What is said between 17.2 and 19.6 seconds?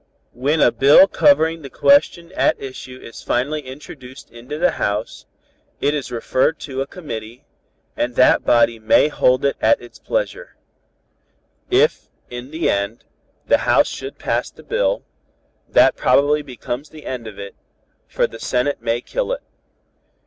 of it, for the Senate may kill it.